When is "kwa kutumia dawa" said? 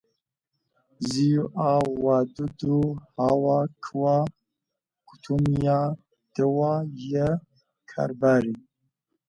3.91-6.87